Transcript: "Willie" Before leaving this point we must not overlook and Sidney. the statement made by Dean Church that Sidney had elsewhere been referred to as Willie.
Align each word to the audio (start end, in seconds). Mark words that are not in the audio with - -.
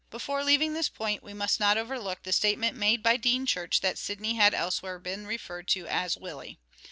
"Willie" 0.05 0.09
Before 0.17 0.43
leaving 0.43 0.73
this 0.73 0.89
point 0.89 1.21
we 1.21 1.31
must 1.35 1.59
not 1.59 1.77
overlook 1.77 2.21
and 2.25 2.33
Sidney. 2.33 2.33
the 2.33 2.33
statement 2.33 2.75
made 2.75 3.03
by 3.03 3.17
Dean 3.17 3.45
Church 3.45 3.81
that 3.81 3.99
Sidney 3.99 4.33
had 4.33 4.55
elsewhere 4.55 4.97
been 4.97 5.27
referred 5.27 5.67
to 5.67 5.85
as 5.85 6.17
Willie. 6.17 6.57